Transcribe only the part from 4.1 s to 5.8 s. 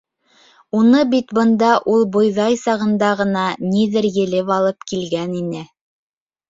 елеп алып килгән ине.